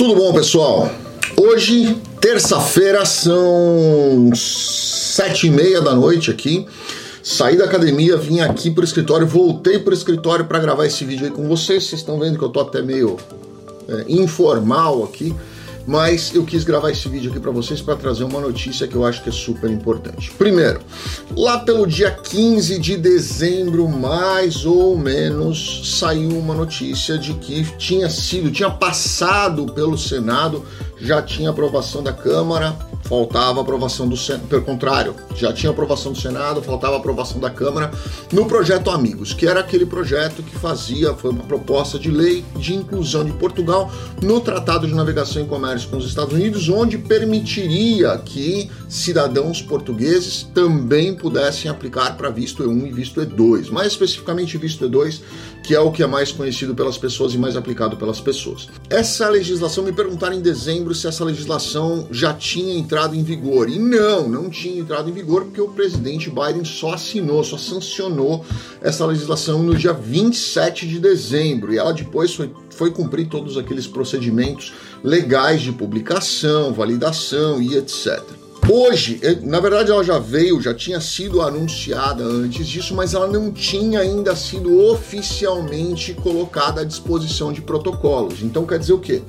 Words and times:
Tudo 0.00 0.14
bom, 0.14 0.32
pessoal? 0.32 0.90
Hoje, 1.36 1.94
terça-feira, 2.22 3.04
são 3.04 4.30
sete 4.34 5.48
e 5.48 5.50
meia 5.50 5.82
da 5.82 5.94
noite 5.94 6.30
aqui. 6.30 6.66
Saí 7.22 7.58
da 7.58 7.66
academia, 7.66 8.16
vim 8.16 8.40
aqui 8.40 8.70
pro 8.70 8.82
escritório, 8.82 9.26
voltei 9.26 9.78
pro 9.78 9.92
escritório 9.92 10.46
para 10.46 10.58
gravar 10.58 10.86
esse 10.86 11.04
vídeo 11.04 11.26
aí 11.26 11.30
com 11.30 11.46
vocês. 11.46 11.84
Vocês 11.84 12.00
estão 12.00 12.18
vendo 12.18 12.38
que 12.38 12.42
eu 12.42 12.48
tô 12.48 12.60
até 12.60 12.80
meio 12.80 13.18
é, 13.86 14.06
informal 14.08 15.04
aqui 15.04 15.34
mas 15.86 16.34
eu 16.34 16.44
quis 16.44 16.64
gravar 16.64 16.90
esse 16.90 17.08
vídeo 17.08 17.30
aqui 17.30 17.40
para 17.40 17.50
vocês 17.50 17.80
para 17.80 17.96
trazer 17.96 18.24
uma 18.24 18.40
notícia 18.40 18.86
que 18.86 18.94
eu 18.94 19.04
acho 19.04 19.22
que 19.22 19.28
é 19.28 19.32
super 19.32 19.70
importante. 19.70 20.30
Primeiro, 20.32 20.80
lá 21.36 21.58
pelo 21.58 21.86
dia 21.86 22.10
15 22.10 22.78
de 22.78 22.96
dezembro, 22.96 23.88
mais 23.88 24.64
ou 24.64 24.96
menos, 24.96 25.98
saiu 25.98 26.38
uma 26.38 26.54
notícia 26.54 27.18
de 27.18 27.34
que 27.34 27.64
tinha 27.76 28.08
sido, 28.08 28.50
tinha 28.50 28.70
passado 28.70 29.66
pelo 29.72 29.96
Senado, 29.98 30.64
já 31.00 31.22
tinha 31.22 31.50
aprovação 31.50 32.02
da 32.02 32.12
Câmara 32.12 32.76
faltava 33.10 33.60
aprovação 33.60 34.08
do 34.08 34.16
Senado, 34.16 34.46
pelo 34.46 34.62
contrário, 34.62 35.16
já 35.34 35.52
tinha 35.52 35.72
aprovação 35.72 36.12
do 36.12 36.18
Senado, 36.18 36.62
faltava 36.62 36.96
aprovação 36.96 37.40
da 37.40 37.50
Câmara 37.50 37.90
no 38.32 38.46
projeto 38.46 38.88
Amigos, 38.88 39.32
que 39.32 39.48
era 39.48 39.58
aquele 39.58 39.84
projeto 39.84 40.44
que 40.44 40.56
fazia, 40.56 41.12
foi 41.14 41.32
uma 41.32 41.42
proposta 41.42 41.98
de 41.98 42.08
lei 42.08 42.44
de 42.54 42.72
inclusão 42.72 43.24
de 43.24 43.32
Portugal 43.32 43.90
no 44.22 44.40
Tratado 44.40 44.86
de 44.86 44.94
Navegação 44.94 45.42
e 45.42 45.46
Comércio 45.46 45.69
com 45.84 45.96
os 45.96 46.06
Estados 46.06 46.34
Unidos, 46.34 46.68
onde 46.68 46.98
permitiria 46.98 48.18
que 48.18 48.70
cidadãos 48.88 49.62
portugueses 49.62 50.42
também 50.54 51.14
pudessem 51.14 51.70
aplicar 51.70 52.16
para 52.16 52.28
visto 52.30 52.64
E1 52.64 52.88
e 52.88 52.92
visto 52.92 53.20
E2, 53.20 53.70
mais 53.70 53.88
especificamente 53.88 54.58
visto 54.58 54.88
E2, 54.88 55.20
que 55.70 55.74
é 55.76 55.78
o 55.78 55.92
que 55.92 56.02
é 56.02 56.06
mais 56.08 56.32
conhecido 56.32 56.74
pelas 56.74 56.98
pessoas 56.98 57.32
e 57.32 57.38
mais 57.38 57.56
aplicado 57.56 57.96
pelas 57.96 58.20
pessoas. 58.20 58.66
Essa 58.88 59.28
legislação, 59.28 59.84
me 59.84 59.92
perguntaram 59.92 60.34
em 60.34 60.40
dezembro 60.40 60.92
se 60.96 61.06
essa 61.06 61.24
legislação 61.24 62.08
já 62.10 62.34
tinha 62.34 62.76
entrado 62.76 63.14
em 63.14 63.22
vigor. 63.22 63.70
E 63.70 63.78
não, 63.78 64.28
não 64.28 64.50
tinha 64.50 64.80
entrado 64.80 65.08
em 65.08 65.12
vigor 65.12 65.44
porque 65.44 65.60
o 65.60 65.68
presidente 65.68 66.28
Biden 66.28 66.64
só 66.64 66.94
assinou, 66.94 67.44
só 67.44 67.56
sancionou 67.56 68.44
essa 68.82 69.06
legislação 69.06 69.62
no 69.62 69.76
dia 69.76 69.92
27 69.92 70.88
de 70.88 70.98
dezembro. 70.98 71.72
E 71.72 71.78
ela 71.78 71.92
depois 71.92 72.34
foi, 72.34 72.52
foi 72.70 72.90
cumprir 72.90 73.28
todos 73.28 73.56
aqueles 73.56 73.86
procedimentos 73.86 74.72
legais 75.04 75.60
de 75.60 75.70
publicação, 75.70 76.72
validação 76.72 77.62
e 77.62 77.76
etc. 77.76 78.39
Hoje, 78.72 79.18
eh, 79.20 79.36
na 79.42 79.58
verdade, 79.58 79.90
ela 79.90 80.04
já 80.04 80.20
veio, 80.20 80.60
já 80.60 80.72
tinha 80.72 81.00
sido 81.00 81.42
anunciada 81.42 82.22
antes 82.22 82.68
disso, 82.68 82.94
mas 82.94 83.14
ela 83.14 83.26
não 83.26 83.50
tinha 83.50 83.98
ainda 83.98 84.36
sido 84.36 84.80
oficialmente 84.92 86.14
colocada 86.14 86.82
à 86.82 86.84
disposição 86.84 87.52
de 87.52 87.60
protocolos. 87.60 88.42
Então, 88.42 88.64
quer 88.64 88.78
dizer 88.78 88.92
o 88.92 89.00
quê? 89.00 89.22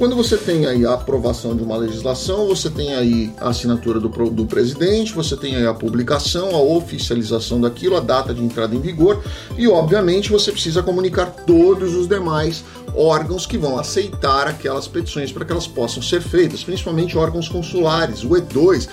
Quando 0.00 0.16
você 0.16 0.38
tem 0.38 0.64
aí 0.64 0.86
a 0.86 0.94
aprovação 0.94 1.54
de 1.54 1.62
uma 1.62 1.76
legislação, 1.76 2.46
você 2.46 2.70
tem 2.70 2.94
aí 2.94 3.30
a 3.36 3.50
assinatura 3.50 4.00
do, 4.00 4.08
do 4.30 4.46
presidente, 4.46 5.12
você 5.12 5.36
tem 5.36 5.56
aí 5.56 5.66
a 5.66 5.74
publicação, 5.74 6.56
a 6.56 6.58
oficialização 6.58 7.60
daquilo, 7.60 7.98
a 7.98 8.00
data 8.00 8.32
de 8.32 8.42
entrada 8.42 8.74
em 8.74 8.80
vigor 8.80 9.22
e, 9.58 9.68
obviamente, 9.68 10.30
você 10.30 10.50
precisa 10.52 10.82
comunicar 10.82 11.26
todos 11.44 11.94
os 11.94 12.08
demais 12.08 12.64
órgãos 12.96 13.44
que 13.44 13.58
vão 13.58 13.78
aceitar 13.78 14.48
aquelas 14.48 14.88
petições 14.88 15.30
para 15.32 15.44
que 15.44 15.52
elas 15.52 15.66
possam 15.66 16.02
ser 16.02 16.22
feitas, 16.22 16.64
principalmente 16.64 17.18
órgãos 17.18 17.46
consulares. 17.46 18.24
O 18.24 18.30
E2 18.30 18.88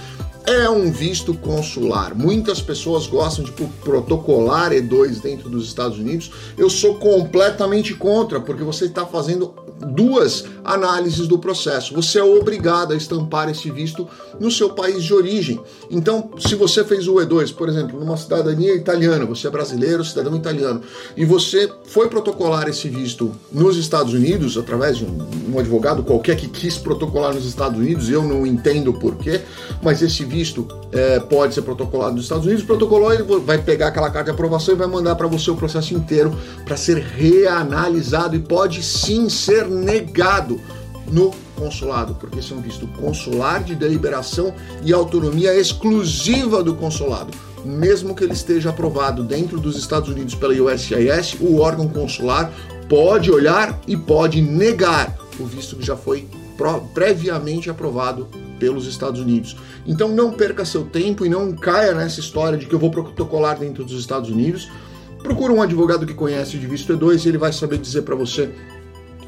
é 0.45 0.69
um 0.69 0.91
visto 0.91 1.33
consular. 1.33 2.13
Muitas 2.16 2.61
pessoas 2.61 3.08
gostam 3.08 3.45
de 3.45 3.52
protocolar 3.52 4.72
E2 4.72 5.22
dentro 5.22 5.50
dos 5.50 5.67
Estados 5.67 6.00
Unidos. 6.00 6.31
Eu 6.58 6.69
sou 6.69 6.95
completamente 6.95 7.94
contra, 7.94 8.41
porque 8.41 8.63
você 8.63 8.85
está 8.85 9.05
fazendo 9.05 9.53
duas 9.80 10.45
análises 10.64 11.28
do 11.28 11.38
processo. 11.38 11.94
Você 11.94 12.20
é 12.20 12.23
obrigado 12.23 12.94
a 12.94 12.95
estampar 12.95 13.50
esse 13.50 13.70
visto 13.72 14.08
no 14.39 14.52
seu 14.52 14.69
país 14.72 15.03
de 15.03 15.14
origem. 15.14 15.59
Então, 15.89 16.31
se 16.39 16.56
você 16.56 16.84
fez 16.84 17.08
o 17.08 17.16
E2, 17.16 17.53
por 17.53 17.69
exemplo, 17.69 18.00
numa 18.00 18.17
cidadania 18.17 18.75
italiana, 18.75 19.25
você 19.25 19.47
é 19.47 19.50
brasileiro, 19.50 20.03
cidadão 20.03 20.35
italiano, 20.35 20.81
e 21.16 21.25
você 21.25 21.72
foi 21.85 22.09
protocolar 22.09 22.68
esse 22.68 22.90
visto 22.90 23.31
nos 23.52 23.78
Estados 23.78 24.13
Unidos, 24.13 24.57
através 24.57 24.97
de 24.97 25.06
um, 25.06 25.57
advogado 25.57 26.03
qualquer 26.03 26.35
que 26.35 26.47
quis 26.47 26.78
protocolar 26.78 27.34
nos 27.34 27.46
Estados 27.46 27.79
Unidos, 27.79 28.09
eu 28.09 28.23
não 28.23 28.46
entendo 28.46 28.94
porquê, 28.94 29.41
mas 29.81 30.02
esse 30.02 30.23
visto 30.23 30.68
é, 30.91 31.19
pode 31.19 31.53
ser 31.53 31.62
protocolado 31.62 32.16
nos 32.16 32.23
Estados 32.23 32.46
Unidos, 32.46 32.63
protocolou, 32.63 33.13
ele 33.13 33.23
vai 33.23 33.57
pegar 33.57 33.88
aquela 33.88 34.09
carta 34.09 34.25
de 34.25 34.31
aprovação 34.31 34.73
e 34.73 34.78
vai 34.78 34.88
mandar 34.88 35.16
para 35.16 35.28
você 35.28 35.50
o 35.50 35.56
processo 35.56 35.94
inteiro 35.94 36.35
para 36.66 36.78
ser 36.78 36.97
reanalisado 36.97 38.35
e 38.35 38.40
pode 38.40 38.84
sim 38.84 39.29
ser 39.29 39.66
negado 39.67 40.59
no 41.11 41.31
consulado, 41.55 42.16
porque 42.16 42.39
um 42.53 42.61
visto 42.61 42.88
consular 42.88 43.63
de 43.63 43.75
deliberação 43.75 44.53
e 44.83 44.94
autonomia 44.94 45.55
exclusiva 45.55 46.63
do 46.63 46.75
consulado. 46.75 47.31
Mesmo 47.66 48.16
que 48.16 48.23
ele 48.23 48.33
esteja 48.33 48.69
aprovado 48.69 49.23
dentro 49.23 49.59
dos 49.59 49.78
Estados 49.78 50.09
Unidos 50.09 50.35
pela 50.35 50.53
USCIS, 50.53 51.38
o 51.39 51.59
órgão 51.59 51.88
consular 51.88 52.51
pode 52.88 53.31
olhar 53.31 53.79
e 53.88 53.97
pode 53.97 54.41
negar 54.41 55.17
o 55.39 55.45
visto 55.45 55.75
que 55.75 55.85
já 55.85 55.95
foi 55.95 56.28
previamente 56.94 57.69
aprovado 57.69 58.28
pelos 58.59 58.88
Estados 58.88 59.22
Unidos. 59.22 59.55
Então 59.85 60.09
não 60.09 60.31
perca 60.31 60.66
seu 60.66 60.84
tempo 60.85 61.25
e 61.25 61.29
não 61.29 61.53
caia 61.53 61.94
nessa 61.94 62.19
história 62.19 62.57
de 62.57 62.66
que 62.66 62.73
eu 62.73 62.79
vou 62.79 62.89
protocolar 62.89 63.59
dentro 63.59 63.84
dos 63.84 63.99
Estados 63.99 64.29
Unidos. 64.29 64.69
Procura 65.22 65.53
um 65.53 65.61
advogado 65.61 66.05
que 66.05 66.13
conhece 66.13 66.57
de 66.57 66.66
visto 66.66 66.95
E2 66.97 67.25
e 67.25 67.29
ele 67.29 67.38
vai 67.38 67.51
saber 67.51 67.78
dizer 67.78 68.03
para 68.03 68.16
você 68.16 68.49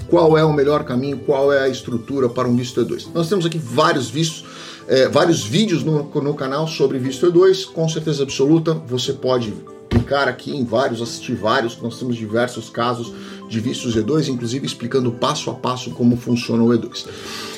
qual 0.09 0.37
é 0.37 0.43
o 0.43 0.53
melhor 0.53 0.83
caminho, 0.83 1.19
qual 1.19 1.53
é 1.53 1.61
a 1.61 1.69
estrutura 1.69 2.27
para 2.27 2.47
um 2.47 2.55
visto 2.55 2.83
E2. 2.83 3.07
Nós 3.13 3.29
temos 3.29 3.45
aqui 3.45 3.57
vários 3.57 4.09
vistos, 4.09 4.45
é, 4.87 5.07
vários 5.07 5.43
vídeos 5.43 5.83
no, 5.83 6.03
no 6.03 6.33
canal 6.33 6.67
sobre 6.67 6.97
visto 6.97 7.31
E2, 7.31 7.65
com 7.65 7.87
certeza 7.87 8.23
absoluta, 8.23 8.73
você 8.73 9.13
pode 9.13 9.53
clicar 9.89 10.27
aqui 10.27 10.55
em 10.55 10.63
vários, 10.63 11.01
assistir 11.01 11.35
vários, 11.35 11.79
nós 11.81 11.97
temos 11.99 12.15
diversos 12.15 12.69
casos 12.69 13.13
de 13.47 13.59
vistos 13.59 13.95
E2, 13.95 14.27
inclusive 14.27 14.65
explicando 14.65 15.11
passo 15.11 15.49
a 15.49 15.53
passo 15.53 15.91
como 15.91 16.15
funciona 16.17 16.63
o 16.63 16.69
E2. 16.69 17.07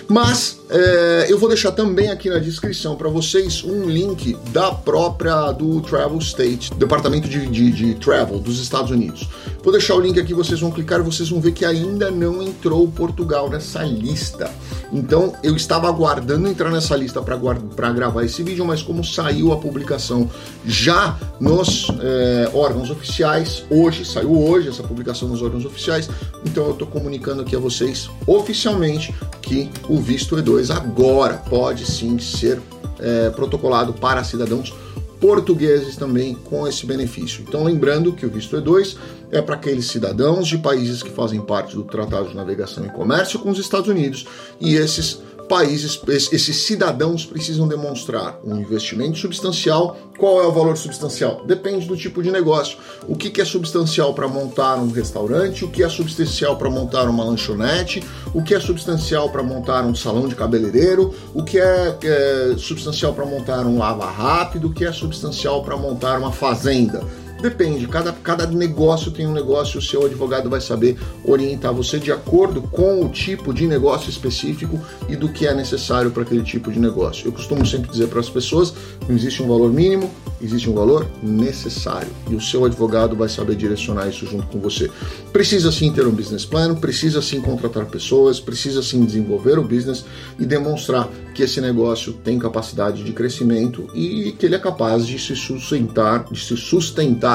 Mas 0.08 0.62
é, 0.70 1.28
eu 1.30 1.38
vou 1.38 1.50
deixar 1.50 1.72
também 1.72 2.10
aqui 2.10 2.30
na 2.30 2.40
descrição 2.40 2.96
para 2.96 3.10
vocês 3.10 3.64
um 3.64 3.90
link 3.90 4.38
da 4.52 4.72
própria 4.72 5.52
do 5.52 5.82
Travel 5.82 6.18
State, 6.20 6.74
Departamento 6.76 7.28
de, 7.28 7.46
de, 7.48 7.72
de, 7.72 7.96
Travel 7.96 8.40
dos 8.40 8.60
Estados 8.60 8.92
Unidos. 8.92 9.28
Vou 9.64 9.72
deixar 9.72 9.96
o 9.96 10.00
link 10.00 10.20
aqui, 10.20 10.34
vocês 10.34 10.60
vão 10.60 10.72
clicar 10.72 11.00
e 11.00 11.04
vocês 11.04 11.30
vão 11.30 11.42
ver 11.42 11.52
que 11.52 11.66
ainda 11.66 12.10
não 12.10 12.42
entrou 12.42 12.88
Portugal 12.88 13.50
nessa 13.50 13.84
lista. 13.84 14.50
Então 14.94 15.34
eu 15.44 15.56
estava 15.56 15.88
aguardando 15.88 16.48
entrar 16.48 16.70
nessa 16.70 16.96
lista 16.96 17.22
para 17.22 17.92
gravar 17.92 18.24
esse 18.24 18.44
vídeo, 18.44 18.66
mas 18.66 18.82
como 18.82 19.04
saiu 19.04 19.52
a 19.52 19.58
publicação 19.58 20.30
já 20.66 21.18
nos 21.40 21.88
é, 22.00 22.50
órgãos 22.54 22.90
oficiais, 22.90 23.64
hoje, 23.70 24.06
saiu 24.06 24.38
hoje 24.38 24.70
essa 24.70 24.84
publicação 24.84 25.28
nos 25.28 25.42
órgãos 25.42 25.66
oficiais, 25.66 26.10
então 26.46 26.66
eu 26.66 26.72
estou 26.72 26.88
comunicando 26.88 27.42
aqui 27.42 27.56
a 27.56 27.60
vocês 27.60 28.10
oficialmente 28.26 29.14
que 29.42 29.70
o 29.88 30.01
visto 30.02 30.36
E2 30.36 30.70
agora 30.76 31.36
pode 31.38 31.86
sim 31.86 32.20
ser 32.20 32.60
é, 33.00 33.30
protocolado 33.30 33.94
para 33.94 34.24
cidadãos 34.24 34.74
portugueses 35.22 35.96
também 35.96 36.34
com 36.34 36.68
esse 36.68 36.84
benefício. 36.84 37.46
Então, 37.48 37.64
lembrando 37.64 38.12
que 38.12 38.26
o 38.26 38.30
visto 38.30 38.58
E2 38.58 38.98
é 39.30 39.40
para 39.40 39.54
aqueles 39.54 39.86
cidadãos 39.86 40.48
de 40.48 40.58
países 40.58 41.04
que 41.04 41.12
fazem 41.12 41.40
parte 41.40 41.76
do 41.76 41.84
Tratado 41.84 42.30
de 42.30 42.36
Navegação 42.36 42.84
e 42.84 42.90
Comércio 42.90 43.40
com 43.40 43.52
os 43.52 43.60
Estados 43.60 43.88
Unidos 43.88 44.26
e 44.60 44.74
esses 44.74 45.22
países, 45.52 46.00
esses 46.32 46.64
cidadãos 46.64 47.26
precisam 47.26 47.68
demonstrar 47.68 48.40
um 48.42 48.56
investimento 48.56 49.18
substancial. 49.18 49.98
Qual 50.18 50.42
é 50.42 50.48
o 50.48 50.52
valor 50.54 50.78
substancial? 50.78 51.44
Depende 51.46 51.86
do 51.86 51.98
tipo 51.98 52.24
de 52.24 52.32
negócio. 52.32 52.78
O 53.06 53.18
que 53.18 53.42
é 53.42 53.44
substancial 53.44 54.14
para 54.14 54.30
montar 54.30 54.78
um 54.78 54.90
restaurante? 54.90 55.66
O 55.66 55.68
que 55.70 55.84
é 55.84 55.90
substancial 55.90 56.56
para 56.56 56.70
montar 56.70 57.10
uma 57.10 57.26
lanchonete? 57.26 58.02
O 58.34 58.42
que 58.42 58.56
é 58.56 58.62
substancial 58.62 59.30
para 59.30 59.44
montar 59.44 59.84
um 59.84 59.94
salão 59.94 60.26
de 60.26 60.36
cabeleireiro? 60.36 61.14
O 61.34 61.44
que 61.44 61.60
é, 61.60 61.98
é 62.02 62.56
substancial 62.58 63.14
para 63.14 63.26
montar 63.26 63.66
um 63.66 63.78
lava 63.78 64.10
rápido? 64.10 64.70
O 64.70 64.74
que 64.74 64.86
é 64.86 64.94
substancial 64.94 65.64
para 65.64 65.76
montar 65.76 66.18
uma 66.18 66.32
fazenda? 66.32 67.04
Depende, 67.42 67.88
cada, 67.88 68.12
cada 68.12 68.46
negócio 68.46 69.12
tem 69.12 69.26
um 69.26 69.34
negócio, 69.34 69.80
o 69.80 69.82
seu 69.82 70.06
advogado 70.06 70.48
vai 70.48 70.62
saber 70.62 70.96
orientar 71.26 71.74
você 71.74 71.98
de 71.98 72.12
acordo 72.12 72.62
com 72.62 73.04
o 73.04 73.10
tipo 73.10 73.52
de 73.52 73.66
negócio 73.66 74.12
específico 74.12 74.80
e 75.10 75.16
do 75.16 75.28
que 75.28 75.48
é 75.48 75.54
necessário 75.54 76.12
para 76.12 76.22
aquele 76.22 76.44
tipo 76.44 76.72
de 76.72 76.80
negócio. 76.80 77.28
Eu 77.28 77.32
costumo 77.32 77.66
sempre 77.66 77.90
dizer 77.90 78.08
para 78.08 78.20
as 78.20 78.30
pessoas: 78.30 78.74
não 79.08 79.16
existe 79.16 79.42
um 79.42 79.48
valor 79.48 79.74
mínimo, 79.74 80.12
existe 80.40 80.70
um 80.70 80.74
valor 80.74 81.08
necessário 81.24 82.10
e 82.30 82.36
o 82.36 82.42
seu 82.42 82.64
advogado 82.64 83.16
vai 83.16 83.28
saber 83.28 83.56
direcionar 83.56 84.08
isso 84.08 84.28
junto 84.28 84.46
com 84.48 84.60
você. 84.60 84.92
Precisa 85.34 85.72
sim 85.72 85.92
ter 85.92 86.06
um 86.06 86.12
business 86.12 86.46
plan, 86.46 86.76
precisa 86.76 87.24
sim 87.24 87.42
contratar 87.42 87.86
pessoas, 87.86 88.40
precisa 88.40 88.84
sim 88.84 89.04
desenvolver 89.04 89.58
o 89.58 89.64
business 89.64 90.06
e 90.38 90.46
demonstrar 90.46 91.10
que 91.34 91.44
esse 91.44 91.60
negócio 91.60 92.14
tem 92.14 92.38
capacidade 92.38 93.04
de 93.04 93.14
crescimento 93.14 93.88
e 93.96 94.32
que 94.38 94.46
ele 94.46 94.56
é 94.56 94.60
capaz 94.60 95.08
de 95.08 95.18
se 95.18 95.36
sustentar, 95.36 96.26
de 96.32 96.40
se 96.40 96.56
sustentar 96.58 97.31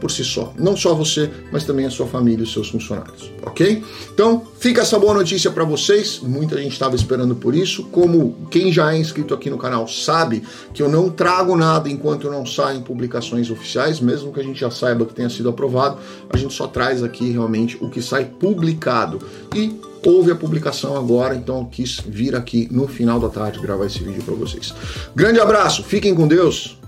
por 0.00 0.10
si 0.10 0.24
só. 0.24 0.52
Não 0.58 0.76
só 0.76 0.94
você, 0.94 1.30
mas 1.52 1.64
também 1.64 1.84
a 1.84 1.90
sua 1.90 2.06
família 2.06 2.40
e 2.40 2.42
os 2.44 2.52
seus 2.52 2.70
funcionários, 2.70 3.30
ok? 3.42 3.84
Então, 4.12 4.42
fica 4.58 4.80
essa 4.80 4.98
boa 4.98 5.14
notícia 5.14 5.50
para 5.50 5.62
vocês. 5.62 6.20
Muita 6.22 6.56
gente 6.56 6.72
estava 6.72 6.96
esperando 6.96 7.36
por 7.36 7.54
isso. 7.54 7.84
Como 7.84 8.48
quem 8.50 8.72
já 8.72 8.92
é 8.94 8.98
inscrito 8.98 9.34
aqui 9.34 9.50
no 9.50 9.58
canal 9.58 9.86
sabe 9.86 10.42
que 10.72 10.82
eu 10.82 10.88
não 10.88 11.10
trago 11.10 11.54
nada 11.54 11.88
enquanto 11.88 12.30
não 12.30 12.46
saem 12.46 12.80
publicações 12.80 13.50
oficiais, 13.50 14.00
mesmo 14.00 14.32
que 14.32 14.40
a 14.40 14.44
gente 14.44 14.58
já 14.58 14.70
saiba 14.70 15.04
que 15.04 15.14
tenha 15.14 15.28
sido 15.28 15.48
aprovado, 15.48 15.98
a 16.30 16.36
gente 16.36 16.54
só 16.54 16.66
traz 16.66 17.02
aqui 17.02 17.30
realmente 17.30 17.76
o 17.80 17.90
que 17.90 18.00
sai 18.00 18.24
publicado. 18.24 19.20
E 19.54 19.78
houve 20.04 20.30
a 20.30 20.36
publicação 20.36 20.96
agora, 20.96 21.34
então 21.34 21.58
eu 21.58 21.66
quis 21.66 22.00
vir 22.00 22.34
aqui 22.34 22.68
no 22.70 22.88
final 22.88 23.20
da 23.20 23.28
tarde 23.28 23.60
gravar 23.60 23.84
esse 23.84 24.02
vídeo 24.02 24.22
para 24.22 24.34
vocês. 24.34 24.72
Grande 25.14 25.38
abraço, 25.40 25.84
fiquem 25.84 26.14
com 26.14 26.26
Deus. 26.26 26.78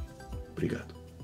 Obrigado. 0.53 0.92